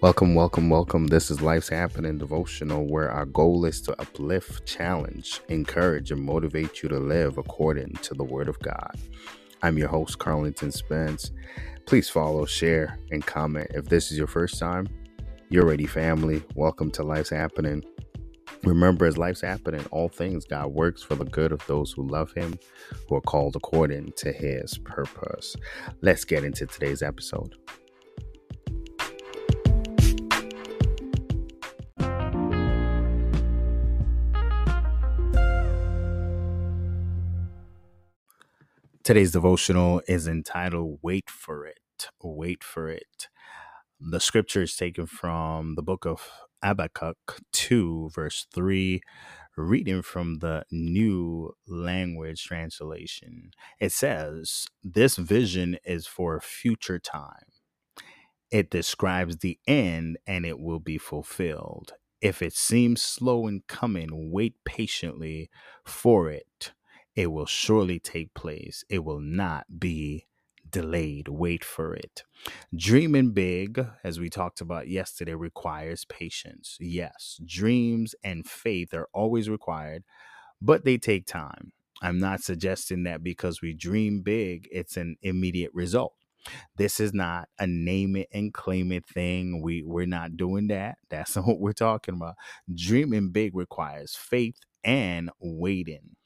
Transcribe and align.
Welcome, 0.00 0.36
welcome, 0.36 0.70
welcome. 0.70 1.08
This 1.08 1.28
is 1.28 1.42
Life's 1.42 1.70
Happening 1.70 2.18
Devotional, 2.18 2.86
where 2.86 3.10
our 3.10 3.26
goal 3.26 3.64
is 3.64 3.80
to 3.80 4.00
uplift, 4.00 4.64
challenge, 4.64 5.40
encourage, 5.48 6.12
and 6.12 6.22
motivate 6.22 6.84
you 6.84 6.88
to 6.90 7.00
live 7.00 7.36
according 7.36 7.94
to 8.02 8.14
the 8.14 8.22
Word 8.22 8.48
of 8.48 8.60
God. 8.60 8.94
I'm 9.60 9.76
your 9.76 9.88
host, 9.88 10.20
Carlington 10.20 10.70
Spence. 10.70 11.32
Please 11.84 12.08
follow, 12.08 12.46
share, 12.46 13.00
and 13.10 13.26
comment. 13.26 13.72
If 13.74 13.86
this 13.86 14.12
is 14.12 14.18
your 14.18 14.28
first 14.28 14.60
time, 14.60 14.86
you're 15.48 15.66
ready, 15.66 15.86
family. 15.86 16.44
Welcome 16.54 16.92
to 16.92 17.02
Life's 17.02 17.30
Happening. 17.30 17.82
Remember, 18.62 19.04
as 19.04 19.18
life's 19.18 19.40
happening, 19.40 19.84
all 19.90 20.08
things 20.08 20.44
God 20.44 20.68
works 20.68 21.02
for 21.02 21.16
the 21.16 21.24
good 21.24 21.50
of 21.50 21.66
those 21.66 21.90
who 21.90 22.06
love 22.06 22.32
Him, 22.34 22.56
who 23.08 23.16
are 23.16 23.20
called 23.20 23.56
according 23.56 24.12
to 24.18 24.30
His 24.30 24.78
purpose. 24.78 25.56
Let's 26.02 26.24
get 26.24 26.44
into 26.44 26.66
today's 26.66 27.02
episode. 27.02 27.56
Today's 39.08 39.32
devotional 39.32 40.02
is 40.06 40.28
entitled 40.28 40.98
Wait 41.00 41.30
for 41.30 41.64
It. 41.64 42.10
Wait 42.22 42.62
for 42.62 42.90
It. 42.90 43.28
The 43.98 44.20
scripture 44.20 44.60
is 44.60 44.76
taken 44.76 45.06
from 45.06 45.76
the 45.76 45.82
book 45.82 46.04
of 46.04 46.28
Habakkuk 46.62 47.16
2, 47.54 48.10
verse 48.14 48.46
3, 48.52 49.00
reading 49.56 50.02
from 50.02 50.40
the 50.40 50.64
New 50.70 51.54
Living 51.66 52.34
Translation. 52.36 53.52
It 53.80 53.92
says, 53.92 54.66
This 54.84 55.16
vision 55.16 55.78
is 55.86 56.06
for 56.06 56.36
a 56.36 56.42
future 56.42 56.98
time. 56.98 57.46
It 58.50 58.68
describes 58.68 59.38
the 59.38 59.58
end 59.66 60.18
and 60.26 60.44
it 60.44 60.60
will 60.60 60.80
be 60.80 60.98
fulfilled. 60.98 61.92
If 62.20 62.42
it 62.42 62.52
seems 62.52 63.00
slow 63.00 63.46
in 63.46 63.62
coming, 63.68 64.30
wait 64.30 64.56
patiently 64.66 65.48
for 65.86 66.28
it 66.30 66.72
it 67.18 67.32
will 67.32 67.46
surely 67.46 68.00
take 68.00 68.32
place. 68.34 68.84
It 68.88 69.00
will 69.04 69.20
not 69.20 69.80
be 69.80 70.28
delayed. 70.70 71.28
Wait 71.28 71.64
for 71.64 71.94
it. 71.96 72.22
Dreaming 72.76 73.32
big, 73.32 73.84
as 74.04 74.20
we 74.20 74.30
talked 74.30 74.62
about 74.62 74.88
yesterday, 74.88 75.34
requires 75.34 76.06
patience. 76.06 76.78
Yes, 76.80 77.40
dreams 77.44 78.14
and 78.24 78.46
faith 78.48 78.94
are 78.94 79.08
always 79.12 79.50
required, 79.50 80.04
but 80.62 80.84
they 80.84 80.98
take 80.98 81.26
time. 81.26 81.72
I'm 82.02 82.18
not 82.20 82.42
suggesting 82.42 83.04
that 83.04 83.24
because 83.24 83.62
we 83.62 83.74
dream 83.74 84.22
big, 84.22 84.68
it's 84.72 84.96
an 84.96 85.16
immediate 85.22 85.72
result. 85.74 86.14
This 86.76 87.00
is 87.00 87.14
not 87.14 87.48
a 87.58 87.66
name 87.66 88.16
it 88.16 88.28
and 88.32 88.54
claim 88.54 88.92
it 88.92 89.06
thing. 89.06 89.62
We 89.62 89.82
we're 89.84 90.06
not 90.06 90.36
doing 90.36 90.68
that. 90.68 90.98
That's 91.10 91.36
not 91.36 91.46
what 91.46 91.60
we're 91.60 91.72
talking 91.74 92.16
about. 92.16 92.36
Dreaming 92.74 93.30
big 93.30 93.56
requires 93.56 94.16
faith 94.16 94.58
and 94.84 95.30
waiting. 95.40 96.16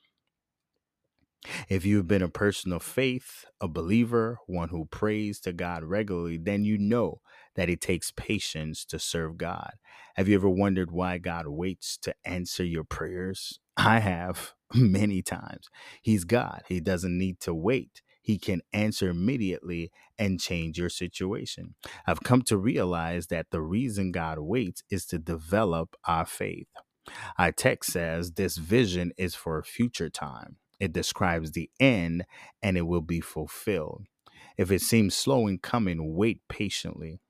If 1.69 1.85
you've 1.87 2.09
been 2.09 2.23
a 2.23 2.29
person 2.29 2.73
of 2.73 2.83
faith, 2.83 3.45
a 3.61 3.69
believer, 3.69 4.39
one 4.47 4.71
who 4.71 4.87
prays 4.87 5.41
to 5.41 5.53
God 5.53 5.85
regularly, 5.85 6.39
then 6.39 6.65
you 6.65 6.79
know 6.79 7.21
that 7.57 7.69
it 7.71 7.81
takes 7.81 8.13
patience 8.13 8.85
to 8.87 8.99
serve 8.99 9.39
God. 9.39 9.73
Have 10.17 10.29
you 10.29 10.37
ever 10.37 10.49
wondered 10.51 10.91
why 10.93 11.19
God 11.19 11.49
waits 11.49 11.99
to 11.99 12.15
answer 12.25 12.65
your 12.65 12.85
prayers? 12.85 13.61
I 13.77 14.01
have 14.01 14.55
many 14.75 15.23
times. 15.23 15.69
He's 16.03 16.25
God, 16.25 16.63
He 16.69 16.81
doesn't 16.81 17.17
need 17.19 17.41
to 17.41 17.55
wait. 17.55 18.03
He 18.23 18.39
can 18.39 18.63
answer 18.73 19.11
immediately 19.11 19.91
and 20.19 20.41
change 20.41 20.79
your 20.79 20.91
situation. 20.91 21.75
I've 22.07 22.23
come 22.23 22.43
to 22.43 22.59
realize 22.59 23.29
that 23.29 23.49
the 23.51 23.63
reason 23.63 24.13
God 24.13 24.39
waits 24.41 24.85
is 24.91 25.07
to 25.07 25.19
develop 25.19 25.97
our 26.07 26.27
faith. 26.27 26.69
Our 27.39 27.53
text 27.53 27.93
says 27.93 28.33
this 28.33 28.57
vision 28.59 29.13
is 29.19 29.35
for 29.35 29.59
a 29.59 29.65
future 29.65 30.11
time. 30.11 30.59
It 30.83 30.93
describes 30.93 31.53
the 31.53 31.71
end 31.79 32.25
and 32.61 32.77
it 32.77 32.83
will 32.89 33.03
be 33.03 33.21
fulfilled. 33.21 34.07
If 34.59 34.73
it 34.73 34.83
seems 34.83 35.15
slow 35.15 35.47
in 35.47 35.61
coming, 35.61 36.17
wait 36.17 36.41
patiently. 36.49 37.21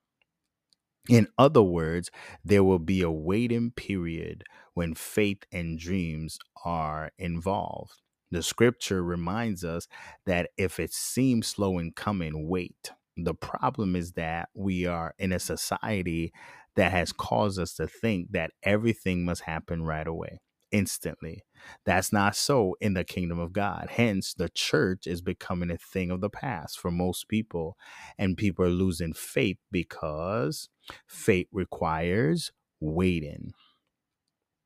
In 1.08 1.26
other 1.36 1.62
words, 1.62 2.10
there 2.44 2.64
will 2.64 2.78
be 2.78 3.02
a 3.02 3.10
waiting 3.10 3.72
period 3.72 4.44
when 4.74 4.94
faith 4.94 5.44
and 5.52 5.78
dreams 5.78 6.38
are 6.64 7.10
involved. 7.18 8.00
The 8.30 8.42
scripture 8.42 9.02
reminds 9.02 9.64
us 9.64 9.86
that 10.24 10.50
if 10.56 10.80
it 10.80 10.94
seems 10.94 11.48
slow 11.48 11.78
in 11.78 11.92
coming, 11.92 12.48
wait. 12.48 12.92
The 13.16 13.34
problem 13.34 13.96
is 13.96 14.12
that 14.12 14.48
we 14.54 14.86
are 14.86 15.14
in 15.19 15.32
a 15.32 15.38
society 15.38 16.32
that 16.76 16.92
has 16.92 17.12
caused 17.12 17.58
us 17.58 17.74
to 17.74 17.86
think 17.86 18.32
that 18.32 18.52
everything 18.62 19.26
must 19.26 19.42
happen 19.42 19.82
right 19.82 20.06
away 20.06 20.40
instantly. 20.72 21.44
That's 21.87 22.12
not 22.12 22.37
so 22.37 22.77
in 22.81 22.94
the 22.94 23.05
kingdom 23.05 23.38
of 23.41 23.55
God. 23.55 23.88
Hence, 23.93 24.34
the 24.34 24.50
church 24.50 25.06
is 25.06 25.22
becoming 25.22 25.71
a 25.71 25.78
thing 25.78 26.10
of 26.10 26.22
the 26.22 26.31
past 26.31 26.78
for 26.81 26.91
most 26.93 27.28
people, 27.28 27.77
and 28.19 28.38
people 28.38 28.65
are 28.66 28.71
losing 28.71 29.15
faith 29.15 29.59
because 29.72 30.71
faith 31.09 31.49
requires 31.53 32.53
waiting. 32.81 33.53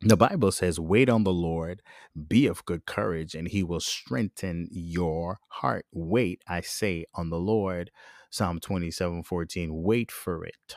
The 0.03 0.17
Bible 0.17 0.53
says, 0.53 0.81
Wait 0.81 1.11
on 1.11 1.25
the 1.25 1.33
Lord, 1.33 1.83
be 2.29 2.47
of 2.47 2.65
good 2.65 2.87
courage, 2.87 3.35
and 3.35 3.49
he 3.49 3.63
will 3.63 3.81
strengthen 3.81 4.69
your 4.73 5.39
heart. 5.49 5.87
Wait, 5.93 6.43
I 6.49 6.63
say, 6.63 7.07
on 7.15 7.31
the 7.31 7.39
Lord. 7.41 7.91
Psalm 8.31 8.61
27 8.61 9.25
14. 9.25 9.71
Wait 9.85 10.11
for 10.13 10.45
it. 10.47 10.77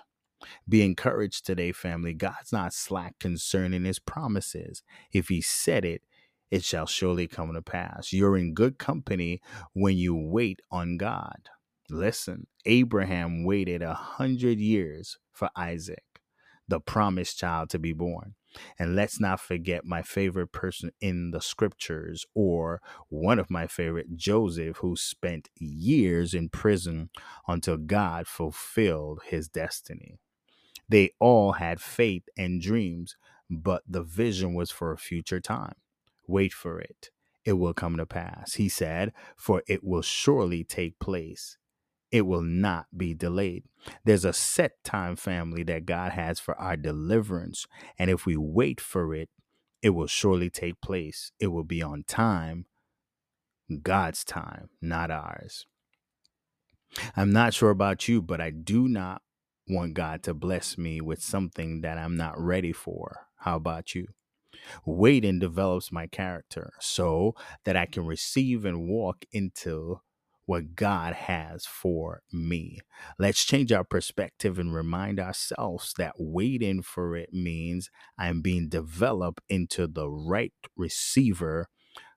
Be 0.68 0.84
encouraged 0.84 1.46
today, 1.46 1.72
family. 1.72 2.14
God's 2.14 2.52
not 2.52 2.74
slack 2.74 3.16
concerning 3.20 3.86
his 3.86 4.00
promises. 4.00 4.84
If 5.12 5.30
he 5.30 5.42
said 5.42 5.86
it, 5.86 6.02
it 6.52 6.64
shall 6.64 6.86
surely 6.88 7.28
come 7.28 7.54
to 7.54 7.62
pass. 7.62 8.12
You're 8.12 8.38
in 8.38 8.54
good 8.54 8.80
company 8.80 9.42
when 9.74 9.98
you 9.98 10.16
wait 10.16 10.62
on 10.72 10.98
God. 10.98 11.50
Listen, 11.90 12.48
Abraham 12.66 13.44
waited 13.44 13.82
a 13.82 13.94
hundred 13.94 14.60
years 14.60 15.18
for 15.32 15.50
Isaac, 15.56 16.04
the 16.68 16.80
promised 16.80 17.38
child 17.38 17.70
to 17.72 17.80
be 17.80 17.94
born. 17.94 18.36
And 18.80 18.96
let's 18.96 19.20
not 19.20 19.40
forget 19.40 19.86
my 19.86 20.02
favorite 20.02 20.52
person 20.52 20.92
in 21.00 21.32
the 21.32 21.42
scriptures, 21.42 22.26
or 22.34 22.82
one 23.10 23.38
of 23.38 23.52
my 23.52 23.68
favorite, 23.68 24.16
Joseph, 24.16 24.78
who 24.78 24.96
spent 24.96 25.50
years 25.56 26.34
in 26.34 26.50
prison 26.50 27.10
until 27.48 27.78
God 27.78 28.28
fulfilled 28.28 29.22
his 29.26 29.48
destiny. 29.48 30.20
They 30.90 31.12
all 31.20 31.54
had 31.54 31.80
faith 31.80 32.24
and 32.38 32.62
dreams, 32.62 33.16
but 33.50 33.84
the 33.88 34.04
vision 34.04 34.56
was 34.56 34.72
for 34.72 34.92
a 34.92 34.98
future 34.98 35.40
time. 35.40 35.76
Wait 36.28 36.54
for 36.54 36.80
it. 36.80 37.12
It 37.46 37.54
will 37.54 37.74
come 37.74 37.98
to 37.98 38.06
pass. 38.06 38.56
He 38.56 38.70
said, 38.70 39.14
For 39.38 39.64
it 39.68 39.84
will 39.84 40.02
surely 40.02 40.64
take 40.64 41.00
place. 41.00 41.58
It 42.12 42.24
will 42.24 42.42
not 42.42 42.88
be 42.96 43.14
delayed. 43.14 43.64
There's 44.04 44.26
a 44.26 44.34
set 44.34 44.84
time, 44.84 45.16
family, 45.16 45.64
that 45.64 45.86
God 45.86 46.12
has 46.12 46.40
for 46.40 46.60
our 46.60 46.76
deliverance. 46.76 47.68
And 47.98 48.10
if 48.10 48.26
we 48.26 48.36
wait 48.36 48.82
for 48.82 49.14
it, 49.14 49.30
it 49.82 49.92
will 49.92 50.08
surely 50.08 50.50
take 50.50 50.82
place. 50.82 51.32
It 51.40 51.48
will 51.48 51.64
be 51.64 51.82
on 51.82 52.04
time, 52.08 52.66
God's 53.84 54.24
time, 54.24 54.70
not 54.82 55.12
ours. 55.12 55.68
I'm 57.16 57.32
not 57.32 57.54
sure 57.54 57.70
about 57.70 58.08
you, 58.08 58.22
but 58.22 58.42
I 58.42 58.50
do 58.50 58.88
not 58.88 59.22
want 59.70 59.94
God 59.94 60.24
to 60.24 60.34
bless 60.34 60.78
me 60.78 61.02
with 61.02 61.22
something 61.22 61.82
that 61.82 61.98
I'm 61.98 62.18
not 62.18 62.40
ready 62.40 62.74
for. 62.74 63.28
How 63.40 63.56
about 63.56 63.96
you? 63.96 64.08
Waiting 64.86 65.40
develops 65.40 65.92
my 65.92 66.08
character 66.08 66.72
so 66.80 67.36
that 67.66 67.78
I 67.78 67.86
can 67.86 68.06
receive 68.06 68.66
and 68.66 68.90
walk 68.90 69.26
into 69.32 70.02
what 70.46 70.76
God 70.76 71.14
has 71.14 71.68
for 71.68 72.24
me. 72.32 72.80
Let's 73.20 73.46
change 73.46 73.72
our 73.72 73.84
perspective 73.84 74.58
and 74.58 74.74
remind 74.74 75.20
ourselves 75.20 75.94
that 76.00 76.16
waiting 76.18 76.82
for 76.82 77.16
it 77.16 77.32
means 77.32 77.92
I'm 78.18 78.42
being 78.42 78.68
developed 78.68 79.42
into 79.48 79.86
the 79.86 80.10
right 80.10 80.54
receiver 80.76 81.68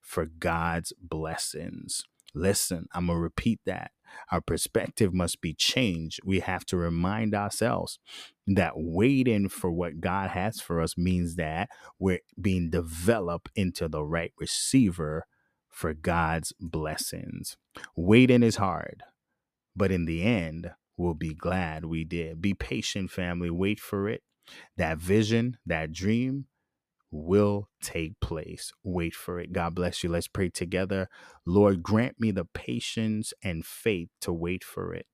for 0.01 0.25
God's 0.25 0.95
blessings. 0.99 2.05
Listen, 2.35 2.87
I'm 2.93 3.07
going 3.07 3.19
to 3.19 3.23
repeat 3.23 3.61
that. 3.67 3.91
Our 4.31 4.41
perspective 4.41 5.13
must 5.13 5.41
be 5.41 5.55
changed. 5.55 6.21
We 6.25 6.41
have 6.41 6.65
to 6.67 6.77
remind 6.77 7.35
ourselves 7.35 7.99
that 8.47 8.73
waiting 8.77 9.49
for 9.49 9.71
what 9.71 10.01
God 10.01 10.31
has 10.31 10.61
for 10.61 10.81
us 10.81 10.99
means 10.99 11.37
that 11.37 11.69
we're 11.99 12.21
being 12.41 12.71
developed 12.71 13.51
into 13.55 13.89
the 13.89 14.05
right 14.05 14.33
receiver 14.39 15.27
for 15.69 15.95
God's 15.95 16.53
blessings. 16.61 17.57
Waiting 17.97 18.43
is 18.43 18.57
hard, 18.57 19.03
but 19.75 19.91
in 19.91 20.05
the 20.05 20.23
end, 20.23 20.71
we'll 20.97 21.15
be 21.15 21.35
glad 21.35 21.85
we 21.87 22.05
did. 22.05 22.43
Be 22.43 22.55
patient, 22.55 23.11
family. 23.11 23.51
Wait 23.51 23.81
for 23.81 24.09
it. 24.09 24.23
That 24.77 24.99
vision, 24.99 25.57
that 25.65 25.93
dream, 25.93 26.47
will 27.13 27.69
take 27.83 28.19
place. 28.21 28.73
Wait 28.85 29.15
for 29.15 29.41
it. 29.41 29.53
God 29.53 29.77
bless 29.77 30.05
you. 30.05 30.11
Let's 30.11 30.29
pray 30.29 30.51
together. 30.51 31.09
Lord, 31.47 31.83
grant 31.83 32.21
me 32.21 32.33
the 32.33 32.47
patience 32.47 33.35
and 33.45 33.67
faith 33.67 34.11
to 34.23 34.33
wait 34.33 34.65
for 34.65 34.95
it. 34.95 35.07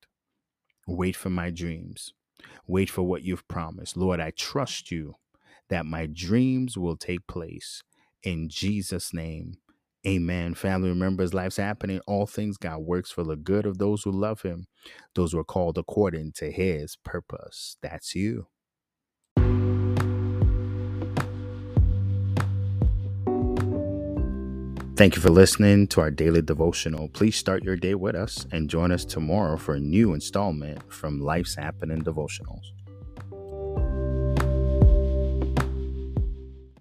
Wait 0.86 1.16
for 1.16 1.30
my 1.30 1.50
dreams. 1.50 2.14
Wait 2.66 2.90
for 2.90 3.02
what 3.02 3.22
you've 3.24 3.48
promised. 3.48 3.96
Lord, 3.96 4.20
I 4.20 4.32
trust 4.32 4.90
you 4.90 5.16
that 5.70 5.86
my 5.86 6.06
dreams 6.06 6.78
will 6.78 6.96
take 6.96 7.26
place. 7.26 7.82
In 8.22 8.48
Jesus' 8.48 9.14
name, 9.14 9.58
amen. 10.06 10.54
Family, 10.54 10.90
remember 10.90 11.24
as 11.24 11.34
life's 11.34 11.58
happening, 11.58 12.00
all 12.06 12.26
things 12.26 12.56
God 12.58 12.80
works 12.80 13.10
for 13.10 13.24
the 13.24 13.36
good 13.36 13.66
of 13.66 13.78
those 13.78 14.04
who 14.04 14.12
love 14.12 14.42
him, 14.42 14.66
those 15.14 15.32
who 15.32 15.38
are 15.38 15.44
called 15.44 15.78
according 15.78 16.32
to 16.36 16.50
his 16.52 16.96
purpose. 17.04 17.76
That's 17.82 18.14
you. 18.14 18.48
Thank 24.98 25.14
you 25.14 25.22
for 25.22 25.30
listening 25.30 25.86
to 25.88 26.00
our 26.00 26.10
daily 26.10 26.42
devotional. 26.42 27.06
Please 27.06 27.36
start 27.36 27.62
your 27.62 27.76
day 27.76 27.94
with 27.94 28.16
us 28.16 28.48
and 28.50 28.68
join 28.68 28.90
us 28.90 29.04
tomorrow 29.04 29.56
for 29.56 29.76
a 29.76 29.78
new 29.78 30.12
installment 30.12 30.92
from 30.92 31.20
Life's 31.20 31.54
Happening 31.54 32.02
Devotionals. 32.02 32.72